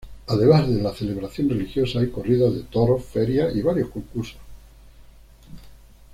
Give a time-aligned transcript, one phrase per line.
[0.29, 4.39] Además de la celebración religiosa, hay corridas de toros, ferias y varios concursos.